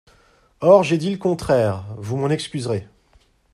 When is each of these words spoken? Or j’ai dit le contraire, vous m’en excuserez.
Or 0.61 0.81
j’ai 0.83 0.97
dit 0.97 1.11
le 1.11 1.19
contraire, 1.19 1.83
vous 1.99 2.17
m’en 2.17 2.31
excuserez. 2.31 2.87